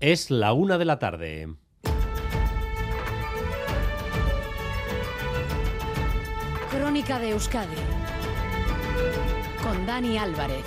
Es 0.00 0.30
la 0.30 0.52
una 0.52 0.76
de 0.76 0.84
la 0.84 0.98
tarde. 0.98 1.48
Crónica 6.70 7.18
de 7.18 7.30
Euskadi 7.30 7.76
con 9.62 9.86
Dani 9.86 10.18
Álvarez. 10.18 10.66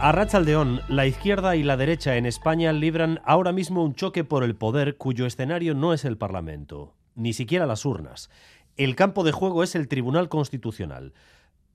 A 0.00 0.10
Rachaldeón, 0.10 0.80
la 0.88 1.06
izquierda 1.06 1.54
y 1.54 1.62
la 1.62 1.76
derecha 1.76 2.16
en 2.16 2.26
España 2.26 2.72
libran 2.72 3.20
ahora 3.24 3.52
mismo 3.52 3.84
un 3.84 3.94
choque 3.94 4.24
por 4.24 4.42
el 4.42 4.56
poder 4.56 4.96
cuyo 4.96 5.26
escenario 5.26 5.74
no 5.74 5.92
es 5.92 6.04
el 6.04 6.18
Parlamento, 6.18 6.96
ni 7.14 7.34
siquiera 7.34 7.66
las 7.66 7.84
urnas. 7.84 8.30
El 8.76 8.96
campo 8.96 9.22
de 9.22 9.30
juego 9.30 9.62
es 9.62 9.76
el 9.76 9.86
Tribunal 9.86 10.28
Constitucional. 10.28 11.12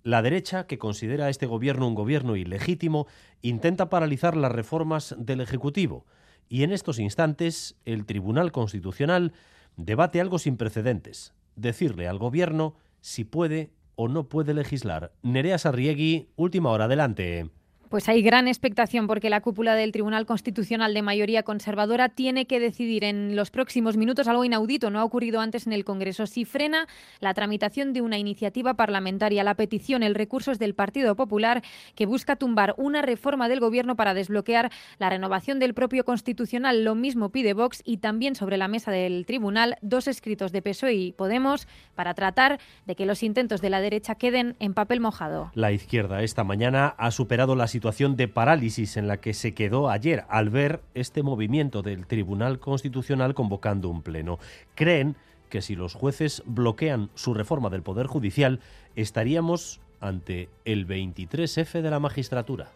La 0.04 0.22
derecha, 0.22 0.68
que 0.68 0.78
considera 0.78 1.26
a 1.26 1.30
este 1.30 1.46
gobierno 1.46 1.88
un 1.88 1.96
gobierno 1.96 2.36
ilegítimo, 2.36 3.08
intenta 3.42 3.90
paralizar 3.90 4.36
las 4.36 4.52
reformas 4.52 5.16
del 5.18 5.40
Ejecutivo. 5.40 6.06
Y 6.50 6.64
en 6.64 6.74
estos 6.74 7.00
instantes, 7.00 7.78
el 7.86 8.06
Tribunal 8.06 8.52
Constitucional 8.52 9.32
debate 9.78 10.20
algo 10.20 10.40
sin 10.40 10.58
precedentes, 10.58 11.34
decirle 11.56 12.10
al 12.10 12.18
gobierno 12.18 12.76
si 13.00 13.24
puede 13.24 13.72
o 13.96 14.10
no 14.10 14.28
puede 14.28 14.54
legislar. 14.54 15.14
Nerea 15.22 15.58
Sarriegui, 15.58 16.28
última 16.36 16.72
hora, 16.72 16.86
adelante. 16.86 17.50
Pues 17.94 18.10
hay 18.10 18.24
gran 18.24 18.48
expectación 18.48 19.06
porque 19.06 19.30
la 19.30 19.42
cúpula 19.42 19.76
del 19.76 19.92
Tribunal 19.92 20.26
Constitucional 20.26 20.96
de 20.96 21.04
mayoría 21.04 21.44
conservadora 21.44 22.10
tiene 22.10 22.48
que 22.48 22.60
decidir 22.60 23.04
en 23.04 23.36
los 23.36 23.52
próximos 23.52 23.98
minutos 23.98 24.28
algo 24.28 24.44
inaudito, 24.44 24.90
no 24.90 25.00
ha 25.00 25.04
ocurrido 25.04 25.42
antes 25.42 25.68
en 25.68 25.74
el 25.74 25.86
Congreso, 25.86 26.26
si 26.26 26.44
frena 26.44 26.88
la 27.20 27.36
tramitación 27.36 27.94
de 27.94 28.02
una 28.02 28.18
iniciativa 28.18 28.74
parlamentaria. 28.74 29.44
La 29.44 29.54
petición, 29.54 30.02
el 30.02 30.16
recurso 30.16 30.52
es 30.52 30.58
del 30.58 30.74
Partido 30.74 31.16
Popular 31.16 31.62
que 31.94 32.08
busca 32.08 32.36
tumbar 32.36 32.74
una 32.78 33.04
reforma 33.04 33.48
del 33.48 33.60
Gobierno 33.60 33.96
para 33.96 34.16
desbloquear 34.16 34.72
la 34.98 35.12
renovación 35.12 35.60
del 35.60 35.76
propio 35.76 36.04
Constitucional. 36.04 36.84
Lo 36.84 36.96
mismo 36.96 37.30
pide 37.30 37.54
Vox 37.54 37.84
y 37.86 37.98
también 37.98 38.34
sobre 38.34 38.58
la 38.58 38.68
mesa 38.68 38.90
del 38.90 39.28
Tribunal 39.28 39.76
dos 39.84 40.08
escritos 40.08 40.52
de 40.52 40.64
PSOE 40.64 40.96
y 40.96 41.12
Podemos 41.12 41.68
para 41.94 42.16
tratar 42.16 42.60
de 42.88 42.96
que 42.96 43.06
los 43.06 43.22
intentos 43.22 43.62
de 43.62 43.70
la 43.70 43.82
derecha 43.82 44.16
queden 44.16 44.56
en 44.60 44.74
papel 44.74 45.00
mojado. 45.00 45.52
La 45.54 45.72
izquierda 45.72 46.24
esta 46.24 46.44
mañana 46.44 46.96
ha 46.98 47.12
superado 47.12 47.56
la 47.56 47.68
situación 47.68 47.83
situación 47.84 48.16
de 48.16 48.30
parálisis 48.30 48.96
en 48.96 49.10
la 49.10 49.18
que 49.18 49.34
se 49.34 49.54
quedó 49.54 49.90
ayer 49.90 50.24
al 50.30 50.50
ver 50.50 50.80
este 50.94 51.22
movimiento 51.22 51.82
del 51.82 52.08
Tribunal 52.08 52.58
Constitucional 52.60 53.34
convocando 53.34 53.90
un 53.90 54.02
pleno. 54.02 54.40
Creen 54.74 55.18
que 55.50 55.62
si 55.62 55.76
los 55.76 55.94
jueces 55.94 56.44
bloquean 56.46 57.10
su 57.14 57.34
reforma 57.34 57.70
del 57.70 57.84
Poder 57.84 58.08
Judicial, 58.08 58.62
estaríamos 58.96 59.82
ante 60.00 60.48
el 60.64 60.88
23F 60.88 61.82
de 61.82 61.90
la 61.90 62.00
magistratura. 62.00 62.72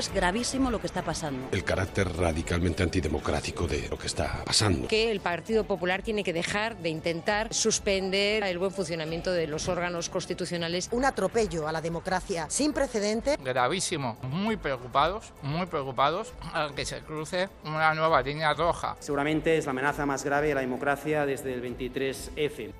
Es 0.00 0.10
gravísimo 0.14 0.70
lo 0.70 0.80
que 0.80 0.86
está 0.86 1.02
pasando. 1.02 1.48
El 1.52 1.62
carácter 1.62 2.10
radicalmente 2.16 2.82
antidemocrático 2.82 3.66
de 3.66 3.86
lo 3.90 3.98
que 3.98 4.06
está 4.06 4.42
pasando. 4.46 4.88
Que 4.88 5.10
el 5.10 5.20
Partido 5.20 5.64
Popular 5.64 6.00
tiene 6.00 6.24
que 6.24 6.32
dejar 6.32 6.78
de 6.78 6.88
intentar 6.88 7.52
suspender 7.52 8.42
el 8.44 8.56
buen 8.56 8.70
funcionamiento 8.70 9.30
de 9.30 9.46
los 9.46 9.68
órganos 9.68 10.08
constitucionales. 10.08 10.88
Un 10.90 11.04
atropello 11.04 11.68
a 11.68 11.72
la 11.72 11.82
democracia 11.82 12.46
sin 12.48 12.72
precedente. 12.72 13.36
Gravísimo. 13.44 14.16
Muy 14.22 14.56
preocupados, 14.56 15.34
muy 15.42 15.66
preocupados 15.66 16.32
a 16.54 16.70
que 16.74 16.86
se 16.86 17.00
cruce 17.00 17.50
una 17.66 17.92
nueva 17.92 18.22
línea 18.22 18.54
roja. 18.54 18.96
Seguramente 19.00 19.58
es 19.58 19.66
la 19.66 19.72
amenaza 19.72 20.06
más 20.06 20.24
grave 20.24 20.52
a 20.52 20.54
la 20.54 20.60
democracia 20.62 21.26
desde 21.26 21.52
el 21.52 21.62
23F. 21.62 22.72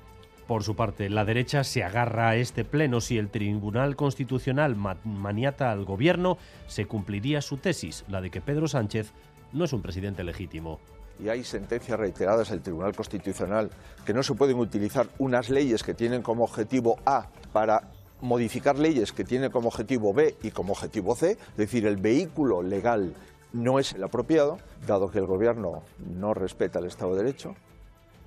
Por 0.51 0.65
su 0.65 0.75
parte, 0.75 1.09
la 1.09 1.23
derecha 1.23 1.63
se 1.63 1.81
agarra 1.81 2.27
a 2.27 2.35
este 2.35 2.65
pleno. 2.65 2.99
Si 2.99 3.17
el 3.17 3.29
Tribunal 3.29 3.95
Constitucional 3.95 4.75
maniata 4.75 5.71
al 5.71 5.85
gobierno, 5.85 6.37
se 6.67 6.87
cumpliría 6.87 7.41
su 7.41 7.55
tesis, 7.55 8.03
la 8.09 8.19
de 8.19 8.31
que 8.31 8.41
Pedro 8.41 8.67
Sánchez 8.67 9.13
no 9.53 9.63
es 9.63 9.71
un 9.71 9.81
presidente 9.81 10.25
legítimo. 10.25 10.81
Y 11.23 11.29
hay 11.29 11.45
sentencias 11.45 11.97
reiteradas 11.97 12.49
del 12.49 12.59
Tribunal 12.59 12.93
Constitucional 12.93 13.69
que 14.05 14.13
no 14.13 14.23
se 14.23 14.33
pueden 14.33 14.57
utilizar 14.57 15.07
unas 15.19 15.49
leyes 15.49 15.83
que 15.83 15.93
tienen 15.93 16.21
como 16.21 16.43
objetivo 16.43 16.97
A 17.05 17.27
para 17.53 17.83
modificar 18.19 18.77
leyes 18.77 19.13
que 19.13 19.23
tienen 19.23 19.51
como 19.51 19.69
objetivo 19.69 20.13
B 20.13 20.35
y 20.43 20.51
como 20.51 20.73
objetivo 20.73 21.15
C, 21.15 21.31
es 21.31 21.55
decir, 21.55 21.85
el 21.85 21.95
vehículo 21.95 22.61
legal 22.61 23.13
no 23.53 23.79
es 23.79 23.93
el 23.93 24.03
apropiado, 24.03 24.57
dado 24.85 25.09
que 25.11 25.19
el 25.19 25.27
gobierno 25.27 25.83
no 25.97 26.33
respeta 26.33 26.79
el 26.79 26.87
Estado 26.87 27.15
de 27.15 27.23
Derecho, 27.23 27.55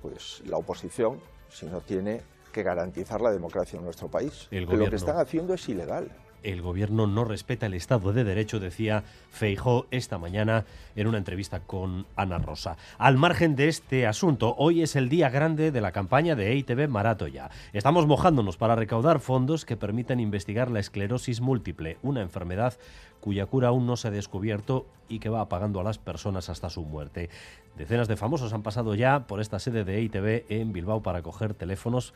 pues 0.01 0.41
la 0.47 0.57
oposición 0.57 1.19
si 1.55 1.65
no 1.65 1.79
tiene 1.79 2.21
que 2.51 2.63
garantizar 2.63 3.21
la 3.21 3.31
democracia 3.31 3.77
en 3.77 3.85
nuestro 3.85 4.09
país. 4.09 4.47
Lo 4.51 4.89
que 4.89 4.95
están 4.95 5.17
haciendo 5.17 5.53
es 5.53 5.67
ilegal. 5.69 6.11
El 6.43 6.61
gobierno 6.61 7.07
no 7.07 7.23
respeta 7.23 7.65
el 7.65 7.73
Estado 7.73 8.13
de 8.13 8.23
Derecho, 8.23 8.59
decía 8.59 9.03
Feijó 9.31 9.87
esta 9.91 10.17
mañana 10.17 10.65
en 10.95 11.07
una 11.07 11.17
entrevista 11.17 11.59
con 11.59 12.05
Ana 12.15 12.37
Rosa. 12.37 12.77
Al 12.97 13.17
margen 13.17 13.55
de 13.55 13.67
este 13.67 14.05
asunto, 14.05 14.55
hoy 14.57 14.81
es 14.83 14.95
el 14.95 15.09
día 15.09 15.29
grande 15.29 15.71
de 15.71 15.81
la 15.81 15.91
campaña 15.91 16.35
de 16.35 16.51
EITB 16.51 16.87
Maratoya. 16.87 17.49
Estamos 17.73 18.05
mojándonos 18.05 18.57
para 18.57 18.75
recaudar 18.75 19.19
fondos 19.19 19.65
que 19.65 19.75
permitan 19.75 20.19
investigar 20.19 20.69
la 20.69 20.79
esclerosis 20.79 21.41
múltiple, 21.41 21.97
una 22.03 22.21
enfermedad 22.21 22.77
cuya 23.19 23.47
cura 23.47 23.69
aún 23.69 23.87
no 23.87 23.97
se 23.97 24.09
ha 24.09 24.11
descubierto 24.11 24.85
y 25.09 25.17
que 25.17 25.29
va 25.29 25.41
apagando 25.41 25.79
a 25.79 25.83
las 25.83 25.97
personas 25.97 26.49
hasta 26.49 26.69
su 26.69 26.83
muerte. 26.83 27.29
Decenas 27.75 28.07
de 28.07 28.17
famosos 28.17 28.53
han 28.53 28.61
pasado 28.61 28.93
ya 28.93 29.25
por 29.27 29.41
esta 29.41 29.57
sede 29.57 29.83
de 29.83 29.97
EITB 29.97 30.45
en 30.49 30.73
Bilbao 30.73 31.01
para 31.01 31.23
coger 31.23 31.55
teléfonos, 31.55 32.13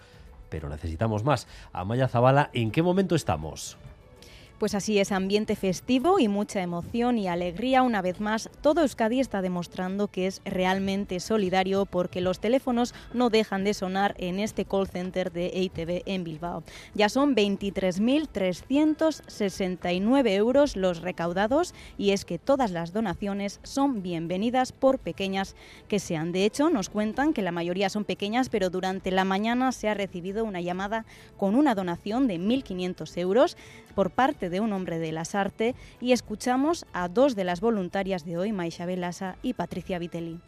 pero 0.50 0.69
necesitamos 0.69 1.24
más. 1.24 1.47
Amaya 1.74 2.07
Zabala, 2.07 2.51
¿en 2.53 2.69
qué 2.69 2.84
momento 2.84 3.16
estamos? 3.16 3.75
Pues 4.59 4.75
así 4.75 4.99
es, 4.99 5.11
ambiente 5.13 5.55
festivo 5.55 6.19
y 6.19 6.27
mucha 6.27 6.61
emoción 6.61 7.17
y 7.17 7.29
alegría. 7.29 7.81
Una 7.81 8.01
vez 8.01 8.19
más, 8.19 8.49
todo 8.59 8.81
Euskadi 8.81 9.21
está 9.21 9.41
demostrando 9.41 10.09
que 10.09 10.27
es 10.27 10.41
realmente 10.43 11.21
solidario 11.21 11.85
porque 11.85 12.19
los 12.19 12.41
teléfonos 12.41 12.93
no 13.13 13.29
dejan 13.29 13.63
de 13.63 13.73
sonar 13.73 14.15
en 14.17 14.37
este 14.37 14.65
call 14.65 14.89
center 14.89 15.31
de 15.31 15.45
EITV 15.45 16.03
en 16.05 16.25
Bilbao. 16.25 16.65
Ya 16.93 17.07
son 17.07 17.37
23.369 17.37 20.29
euros 20.31 20.75
los 20.75 20.99
recaudados 20.99 21.73
y 21.97 22.11
es 22.11 22.25
que 22.25 22.37
todas 22.37 22.71
las 22.71 22.91
donaciones 22.91 23.61
son 23.63 24.03
bienvenidas 24.03 24.73
por 24.73 24.99
pequeñas 24.99 25.55
que 25.87 25.99
sean. 25.99 26.33
De 26.33 26.43
hecho, 26.43 26.69
nos 26.69 26.89
cuentan 26.89 27.31
que 27.31 27.43
la 27.43 27.53
mayoría 27.53 27.89
son 27.89 28.03
pequeñas, 28.03 28.49
pero 28.49 28.69
durante 28.69 29.09
la 29.09 29.23
mañana 29.23 29.71
se 29.71 29.87
ha 29.87 29.93
recibido 29.93 30.43
una 30.43 30.59
llamada 30.59 31.05
con 31.37 31.55
una 31.55 31.75
donación 31.75 32.27
de 32.27 32.41
1.500 32.41 33.17
euros 33.17 33.55
por 33.95 34.11
parte 34.11 34.48
de 34.49 34.59
un 34.59 34.73
hombre 34.73 34.99
de 34.99 35.11
las 35.11 35.35
artes 35.35 35.75
y 36.01 36.11
escuchamos 36.11 36.85
a 36.93 37.07
dos 37.07 37.35
de 37.35 37.43
las 37.43 37.61
voluntarias 37.61 38.25
de 38.25 38.37
hoy, 38.37 38.51
Maisha 38.51 38.85
Belasa 38.85 39.37
y 39.41 39.53
Patricia 39.53 39.99
Vitelli 39.99 40.39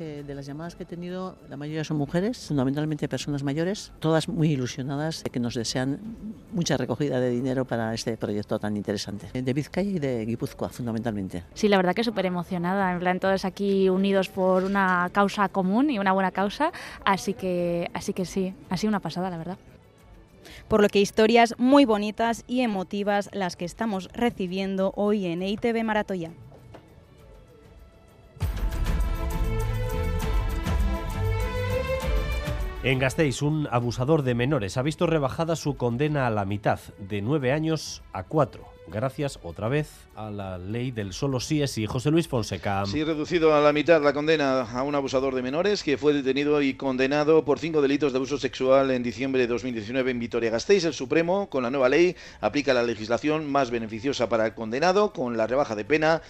de 0.00 0.34
las 0.34 0.46
llamadas 0.46 0.76
que 0.76 0.84
he 0.84 0.86
tenido, 0.86 1.36
la 1.50 1.56
mayoría 1.56 1.84
son 1.84 1.98
mujeres, 1.98 2.46
fundamentalmente 2.48 3.06
personas 3.06 3.42
mayores, 3.42 3.92
todas 4.00 4.28
muy 4.28 4.52
ilusionadas, 4.52 5.22
que 5.30 5.40
nos 5.40 5.54
desean 5.54 6.00
mucha 6.52 6.76
recogida 6.78 7.20
de 7.20 7.30
dinero 7.30 7.66
para 7.66 7.92
este 7.92 8.16
proyecto 8.16 8.58
tan 8.58 8.76
interesante. 8.76 9.28
De 9.38 9.52
Vizcaya 9.52 9.90
y 9.90 9.98
de 9.98 10.24
Guipúzcoa, 10.24 10.70
fundamentalmente. 10.70 11.44
Sí, 11.52 11.68
la 11.68 11.76
verdad 11.76 11.94
que 11.94 12.02
súper 12.02 12.26
emocionada, 12.26 12.92
en 12.92 12.98
plan 12.98 13.20
todos 13.20 13.44
aquí 13.44 13.90
unidos 13.90 14.30
por 14.30 14.64
una 14.64 15.10
causa 15.12 15.48
común 15.50 15.90
y 15.90 15.98
una 15.98 16.12
buena 16.12 16.30
causa, 16.30 16.72
así 17.04 17.34
que, 17.34 17.90
así 17.92 18.14
que 18.14 18.24
sí, 18.24 18.54
ha 18.70 18.78
sido 18.78 18.88
una 18.88 19.00
pasada, 19.00 19.28
la 19.28 19.36
verdad 19.36 19.58
por 20.68 20.82
lo 20.82 20.88
que 20.88 21.00
historias 21.00 21.54
muy 21.58 21.84
bonitas 21.84 22.44
y 22.46 22.60
emotivas 22.60 23.30
las 23.32 23.56
que 23.56 23.64
estamos 23.64 24.08
recibiendo 24.12 24.92
hoy 24.96 25.26
en 25.26 25.42
EITV 25.42 25.84
Maratoya. 25.84 26.30
En 32.82 32.98
Gasteiz, 32.98 33.42
un 33.42 33.68
abusador 33.70 34.22
de 34.22 34.34
menores 34.34 34.78
ha 34.78 34.82
visto 34.82 35.06
rebajada 35.06 35.54
su 35.54 35.76
condena 35.76 36.26
a 36.26 36.30
la 36.30 36.46
mitad, 36.46 36.80
de 36.98 37.20
nueve 37.20 37.52
años 37.52 38.00
a 38.14 38.22
cuatro, 38.22 38.64
gracias 38.86 39.38
otra 39.42 39.68
vez 39.68 39.90
a 40.14 40.30
la 40.30 40.56
ley 40.56 40.90
del 40.90 41.12
solo 41.12 41.40
sí 41.40 41.60
es 41.60 41.72
sí. 41.72 41.84
José 41.84 42.10
Luis 42.10 42.26
Fonseca. 42.26 42.86
Sí, 42.86 43.04
reducido 43.04 43.54
a 43.54 43.60
la 43.60 43.74
mitad 43.74 44.02
la 44.02 44.14
condena 44.14 44.62
a 44.62 44.82
un 44.82 44.94
abusador 44.94 45.34
de 45.34 45.42
menores 45.42 45.82
que 45.82 45.98
fue 45.98 46.14
detenido 46.14 46.62
y 46.62 46.72
condenado 46.72 47.44
por 47.44 47.58
cinco 47.58 47.82
delitos 47.82 48.12
de 48.12 48.16
abuso 48.16 48.38
sexual 48.38 48.90
en 48.92 49.02
diciembre 49.02 49.42
de 49.42 49.48
2019 49.48 50.12
en 50.12 50.18
Vitoria-Gasteiz. 50.18 50.84
El 50.86 50.94
Supremo, 50.94 51.50
con 51.50 51.62
la 51.62 51.70
nueva 51.70 51.90
ley, 51.90 52.16
aplica 52.40 52.72
la 52.72 52.82
legislación 52.82 53.52
más 53.52 53.70
beneficiosa 53.70 54.30
para 54.30 54.46
el 54.46 54.54
condenado, 54.54 55.12
con 55.12 55.36
la 55.36 55.46
rebaja 55.46 55.76
de 55.76 55.84
pena. 55.84 56.22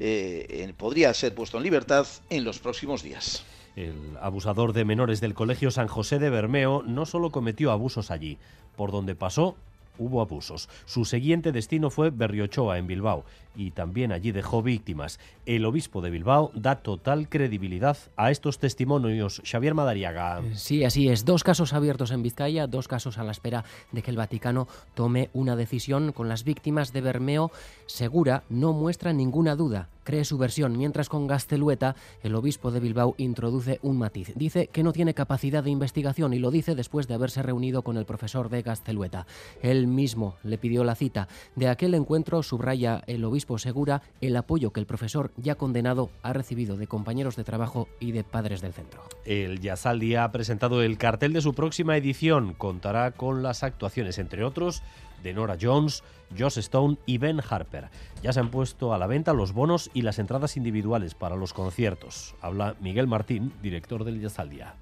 Eh, 0.00 0.72
podría 0.78 1.12
ser 1.12 1.34
puesto 1.34 1.58
en 1.58 1.64
libertad 1.64 2.06
en 2.30 2.44
los 2.44 2.60
próximos 2.60 3.02
días. 3.02 3.44
El 3.78 4.18
abusador 4.20 4.72
de 4.72 4.84
menores 4.84 5.20
del 5.20 5.34
Colegio 5.34 5.70
San 5.70 5.86
José 5.86 6.18
de 6.18 6.30
Bermeo 6.30 6.82
no 6.84 7.06
solo 7.06 7.30
cometió 7.30 7.70
abusos 7.70 8.10
allí, 8.10 8.36
por 8.74 8.90
donde 8.90 9.14
pasó 9.14 9.54
hubo 9.98 10.20
abusos. 10.20 10.68
Su 10.86 11.04
siguiente 11.04 11.52
destino 11.52 11.90
fue 11.90 12.10
Berriochoa, 12.10 12.78
en 12.78 12.86
Bilbao, 12.86 13.24
y 13.54 13.72
también 13.72 14.12
allí 14.12 14.32
dejó 14.32 14.62
víctimas. 14.62 15.18
El 15.44 15.64
obispo 15.64 16.00
de 16.00 16.10
Bilbao 16.10 16.50
da 16.54 16.76
total 16.76 17.28
credibilidad 17.28 17.98
a 18.16 18.30
estos 18.30 18.58
testimonios. 18.58 19.42
Xavier 19.44 19.74
Madariaga. 19.74 20.42
Sí, 20.54 20.84
así 20.84 21.08
es. 21.08 21.24
Dos 21.24 21.42
casos 21.42 21.72
abiertos 21.72 22.10
en 22.12 22.22
Vizcaya, 22.22 22.66
dos 22.66 22.88
casos 22.88 23.18
a 23.18 23.24
la 23.24 23.32
espera 23.32 23.64
de 23.92 24.02
que 24.02 24.10
el 24.10 24.16
Vaticano 24.16 24.68
tome 24.94 25.30
una 25.32 25.56
decisión 25.56 26.12
con 26.12 26.28
las 26.28 26.44
víctimas 26.44 26.92
de 26.92 27.00
Bermeo. 27.00 27.50
Segura 27.86 28.44
no 28.48 28.72
muestra 28.72 29.12
ninguna 29.12 29.56
duda 29.56 29.88
cree 30.08 30.24
su 30.24 30.38
versión, 30.38 30.78
mientras 30.78 31.10
con 31.10 31.26
Gastelueta 31.26 31.94
el 32.22 32.34
obispo 32.34 32.70
de 32.70 32.80
Bilbao 32.80 33.14
introduce 33.18 33.78
un 33.82 33.98
matiz. 33.98 34.32
Dice 34.36 34.68
que 34.68 34.82
no 34.82 34.94
tiene 34.94 35.12
capacidad 35.12 35.62
de 35.62 35.68
investigación 35.68 36.32
y 36.32 36.38
lo 36.38 36.50
dice 36.50 36.74
después 36.74 37.08
de 37.08 37.12
haberse 37.12 37.42
reunido 37.42 37.82
con 37.82 37.98
el 37.98 38.06
profesor 38.06 38.48
de 38.48 38.62
Gastelueta. 38.62 39.26
Él 39.60 39.86
mismo 39.94 40.36
le 40.42 40.58
pidió 40.58 40.84
la 40.84 40.94
cita. 40.94 41.28
De 41.56 41.68
aquel 41.68 41.94
encuentro 41.94 42.42
subraya 42.42 43.02
el 43.06 43.24
obispo 43.24 43.58
Segura 43.58 44.02
el 44.20 44.36
apoyo 44.36 44.72
que 44.72 44.80
el 44.80 44.86
profesor 44.86 45.32
ya 45.36 45.54
condenado 45.54 46.10
ha 46.22 46.32
recibido 46.32 46.76
de 46.76 46.86
compañeros 46.86 47.36
de 47.36 47.44
trabajo 47.44 47.88
y 48.00 48.12
de 48.12 48.24
padres 48.24 48.60
del 48.60 48.72
centro. 48.72 49.02
El 49.24 49.60
Yasaldi 49.60 50.14
ha 50.14 50.30
presentado 50.32 50.82
el 50.82 50.98
cartel 50.98 51.32
de 51.32 51.40
su 51.40 51.54
próxima 51.54 51.96
edición. 51.96 52.54
Contará 52.54 53.12
con 53.12 53.42
las 53.42 53.62
actuaciones, 53.62 54.18
entre 54.18 54.44
otros, 54.44 54.82
de 55.22 55.34
Nora 55.34 55.56
Jones, 55.60 56.02
Joss 56.36 56.58
Stone 56.58 56.98
y 57.06 57.18
Ben 57.18 57.40
Harper. 57.48 57.88
Ya 58.22 58.32
se 58.32 58.40
han 58.40 58.50
puesto 58.50 58.92
a 58.94 58.98
la 58.98 59.06
venta 59.06 59.32
los 59.32 59.52
bonos 59.52 59.90
y 59.94 60.02
las 60.02 60.18
entradas 60.18 60.56
individuales 60.56 61.14
para 61.14 61.36
los 61.36 61.52
conciertos. 61.52 62.34
Habla 62.40 62.76
Miguel 62.80 63.06
Martín, 63.06 63.52
director 63.62 64.04
del 64.04 64.20
Yasaldia. 64.20 64.74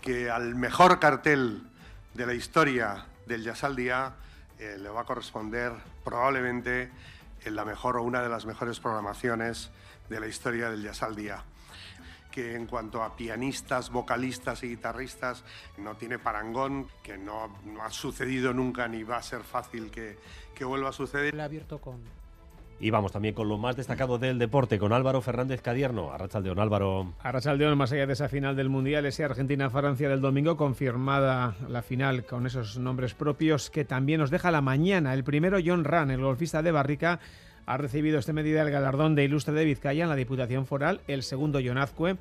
Que 0.00 0.30
al 0.30 0.54
mejor 0.54 1.00
cartel 1.00 1.62
de 2.14 2.26
la 2.26 2.34
historia 2.34 3.06
del 3.26 3.42
eh, 4.58 4.76
le 4.78 4.88
va 4.88 5.02
a 5.02 5.04
corresponder 5.04 5.72
probablemente 6.04 6.90
en 7.44 7.54
la 7.54 7.64
mejor 7.64 7.96
o 7.96 8.02
una 8.02 8.22
de 8.22 8.28
las 8.28 8.46
mejores 8.46 8.80
programaciones 8.80 9.70
de 10.08 10.20
la 10.20 10.26
historia 10.26 10.70
del 10.70 10.82
Yasaldia 10.82 11.44
que 12.30 12.54
en 12.54 12.66
cuanto 12.66 13.02
a 13.02 13.16
pianistas, 13.16 13.90
vocalistas 13.90 14.62
y 14.62 14.68
guitarristas 14.68 15.44
no 15.78 15.96
tiene 15.96 16.18
parangón, 16.18 16.88
que 17.02 17.18
no, 17.18 17.56
ha 17.82 17.90
sucedido 17.90 18.52
nunca 18.52 18.86
ni 18.86 19.02
va 19.02 19.16
a 19.16 19.22
ser 19.22 19.42
fácil 19.42 19.90
que, 19.90 20.18
que 20.54 20.64
vuelva 20.64 20.90
a 20.90 20.92
suceder. 20.92 21.40
abierto 21.40 21.80
con 21.80 22.00
y 22.80 22.90
vamos 22.90 23.12
también 23.12 23.34
con 23.34 23.48
lo 23.48 23.58
más 23.58 23.76
destacado 23.76 24.18
del 24.18 24.38
deporte, 24.38 24.78
con 24.78 24.92
Álvaro 24.92 25.20
Fernández 25.20 25.60
Cadierno. 25.62 26.12
Arrachaldeón, 26.12 26.58
Álvaro. 26.58 27.12
Arrachaldeón, 27.20 27.76
más 27.76 27.92
allá 27.92 28.06
de 28.06 28.12
esa 28.12 28.28
final 28.28 28.54
del 28.54 28.68
Mundial, 28.68 29.04
ese 29.06 29.24
Argentina-Francia 29.24 30.08
del 30.08 30.20
domingo, 30.20 30.56
confirmada 30.56 31.56
la 31.68 31.82
final 31.82 32.24
con 32.24 32.46
esos 32.46 32.78
nombres 32.78 33.14
propios 33.14 33.70
que 33.70 33.84
también 33.84 34.20
nos 34.20 34.30
deja 34.30 34.50
la 34.50 34.60
mañana. 34.60 35.14
El 35.14 35.24
primero, 35.24 35.58
John 35.64 35.84
Ran, 35.84 36.10
el 36.10 36.20
golfista 36.20 36.62
de 36.62 36.70
Barrica, 36.70 37.18
ha 37.66 37.76
recibido 37.76 38.18
este 38.18 38.32
medida 38.32 38.62
el 38.62 38.70
galardón 38.70 39.14
de 39.14 39.24
Ilustre 39.24 39.54
de 39.54 39.64
Vizcaya 39.64 40.04
en 40.04 40.10
la 40.10 40.16
Diputación 40.16 40.66
Foral. 40.66 41.00
El 41.08 41.22
segundo, 41.22 41.60
John 41.64 41.78
Azcue, 41.78 42.16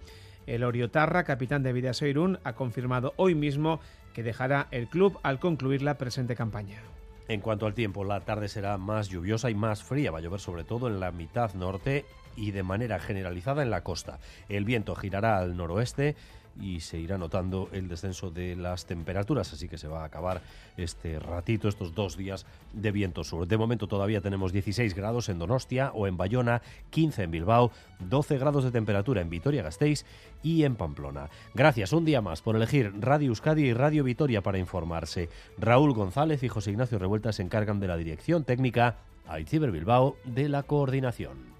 el 0.47 0.63
Oriotarra, 0.63 1.23
capitán 1.23 1.61
de 1.61 1.73
Vidasoirún, 1.73 2.39
ha 2.43 2.53
confirmado 2.53 3.13
hoy 3.17 3.35
mismo 3.35 3.79
que 4.13 4.23
dejará 4.23 4.67
el 4.71 4.87
club 4.87 5.19
al 5.21 5.39
concluir 5.39 5.83
la 5.83 5.99
presente 5.99 6.35
campaña. 6.35 6.81
En 7.27 7.41
cuanto 7.41 7.65
al 7.65 7.73
tiempo, 7.73 8.05
la 8.05 8.21
tarde 8.21 8.47
será 8.47 8.77
más 8.77 9.09
lluviosa 9.09 9.49
y 9.49 9.55
más 9.55 9.83
fría. 9.83 10.11
Va 10.11 10.19
a 10.19 10.21
llover 10.21 10.39
sobre 10.39 10.63
todo 10.63 10.87
en 10.87 10.99
la 10.99 11.11
mitad 11.11 11.53
norte 11.53 12.05
y 12.37 12.51
de 12.51 12.63
manera 12.63 12.99
generalizada 12.99 13.63
en 13.63 13.69
la 13.69 13.83
costa. 13.83 14.19
El 14.47 14.63
viento 14.63 14.95
girará 14.95 15.39
al 15.39 15.57
noroeste 15.57 16.15
y 16.61 16.79
se 16.79 16.99
irá 16.99 17.17
notando 17.17 17.69
el 17.71 17.87
descenso 17.87 18.31
de 18.31 18.55
las 18.55 18.85
temperaturas, 18.85 19.53
así 19.53 19.67
que 19.67 19.77
se 19.77 19.87
va 19.87 20.01
a 20.01 20.05
acabar 20.05 20.41
este 20.77 21.19
ratito, 21.19 21.67
estos 21.67 21.93
dos 21.93 22.17
días 22.17 22.45
de 22.73 22.91
viento 22.91 23.23
sur. 23.23 23.47
De 23.47 23.57
momento 23.57 23.87
todavía 23.87 24.21
tenemos 24.21 24.51
16 24.51 24.93
grados 24.93 25.29
en 25.29 25.39
Donostia 25.39 25.91
o 25.93 26.07
en 26.07 26.17
Bayona, 26.17 26.61
15 26.89 27.23
en 27.23 27.31
Bilbao, 27.31 27.71
12 27.99 28.37
grados 28.37 28.63
de 28.63 28.71
temperatura 28.71 29.21
en 29.21 29.29
Vitoria-Gasteiz 29.29 30.05
y 30.43 30.63
en 30.63 30.75
Pamplona. 30.75 31.29
Gracias 31.53 31.93
un 31.93 32.05
día 32.05 32.21
más 32.21 32.41
por 32.41 32.55
elegir 32.55 32.93
Radio 32.99 33.29
Euskadi 33.29 33.65
y 33.65 33.73
Radio 33.73 34.03
Vitoria 34.03 34.41
para 34.41 34.59
informarse. 34.59 35.29
Raúl 35.57 35.93
González 35.93 36.43
y 36.43 36.49
José 36.49 36.71
Ignacio 36.71 36.99
Revuelta 36.99 37.33
se 37.33 37.43
encargan 37.43 37.79
de 37.79 37.87
la 37.87 37.97
dirección 37.97 38.43
técnica, 38.43 38.97
Aitziber 39.27 39.71
Bilbao 39.71 40.17
de 40.23 40.49
la 40.49 40.63
coordinación. 40.63 41.55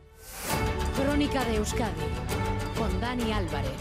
Crónica 0.96 1.44
de 1.46 1.58
Euskadi 1.58 1.94
con 2.78 3.02
Dani 3.02 3.32
Álvarez. 3.32 3.72